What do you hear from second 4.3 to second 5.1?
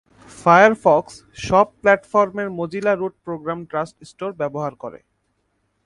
ব্যবহার করে।